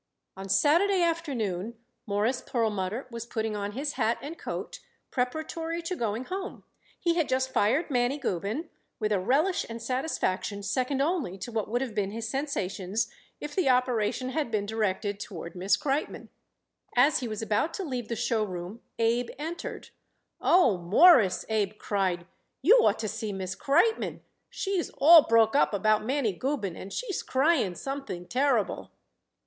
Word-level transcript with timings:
On 0.35 0.49
Saturday 0.49 1.03
afternoon 1.03 1.77
Morris 2.07 2.41
Perlmutter 2.41 3.05
was 3.11 3.27
putting 3.27 3.55
on 3.55 3.73
his 3.73 3.93
hat 3.93 4.17
and 4.19 4.35
coat 4.35 4.79
preparatory 5.11 5.79
to 5.83 5.95
going 5.95 6.23
home. 6.25 6.63
He 6.99 7.13
had 7.13 7.29
just 7.29 7.51
fired 7.53 7.91
Mannie 7.91 8.17
Gubin 8.17 8.71
with 8.97 9.11
a 9.11 9.19
relish 9.19 9.63
and 9.69 9.79
satisfaction 9.79 10.63
second 10.63 11.01
only 11.03 11.37
to 11.37 11.51
what 11.51 11.69
would 11.69 11.81
have 11.81 11.93
been 11.93 12.09
his 12.09 12.27
sensations 12.27 13.11
if 13.39 13.55
the 13.55 13.69
operation 13.69 14.29
had 14.29 14.49
been 14.49 14.65
directed 14.65 15.19
toward 15.19 15.53
Miss 15.55 15.77
Kreitmann. 15.77 16.29
As 16.95 17.19
he 17.19 17.27
was 17.27 17.43
about 17.43 17.71
to 17.75 17.83
leave 17.83 18.07
the 18.07 18.15
show 18.15 18.43
room 18.43 18.81
Abe 18.97 19.29
entered. 19.37 19.89
"Oh, 20.41 20.79
Mawruss," 20.79 21.45
Abe 21.47 21.77
cried, 21.77 22.25
"you 22.63 22.77
ought 22.77 22.97
to 22.97 23.07
see 23.07 23.31
Miss 23.31 23.53
Kreitmann. 23.53 24.21
She's 24.49 24.89
all 24.97 25.27
broke 25.27 25.55
up 25.55 25.75
about 25.75 26.03
Mannie 26.03 26.33
Gubin, 26.33 26.75
and 26.75 26.91
she's 26.91 27.21
crying 27.21 27.75
something 27.75 28.27
terrible." 28.27 28.89